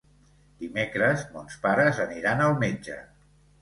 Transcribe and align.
Dimecres 0.63 1.27
mons 1.35 1.61
pares 1.69 2.03
aniran 2.09 2.45
al 2.51 2.59
metge. 2.69 3.03